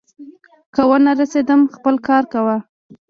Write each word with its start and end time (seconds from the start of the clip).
که 0.73 0.81
ونه 0.89 1.11
رسېدم، 1.19 1.61
خپل 1.75 1.95
کار 2.07 2.23
کوه. 2.33 2.57